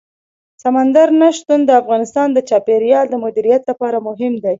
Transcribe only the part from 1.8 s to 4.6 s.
افغانستان د چاپیریال د مدیریت لپاره مهم دي.